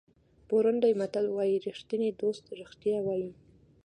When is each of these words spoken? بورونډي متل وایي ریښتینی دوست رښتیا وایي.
بورونډي 0.47 0.93
متل 0.99 1.25
وایي 1.31 1.57
ریښتینی 1.67 2.09
دوست 2.21 2.43
رښتیا 2.61 2.97
وایي. 3.03 3.31